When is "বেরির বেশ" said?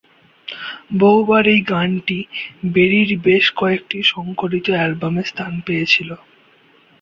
2.71-3.45